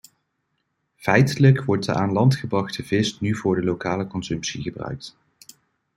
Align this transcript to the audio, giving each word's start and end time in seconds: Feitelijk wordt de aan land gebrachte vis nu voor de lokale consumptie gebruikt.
Feitelijk 0.95 1.63
wordt 1.63 1.85
de 1.85 1.93
aan 1.93 2.11
land 2.11 2.35
gebrachte 2.35 2.83
vis 2.83 3.19
nu 3.19 3.35
voor 3.35 3.55
de 3.55 3.63
lokale 3.63 4.07
consumptie 4.07 4.61
gebruikt. 4.61 5.15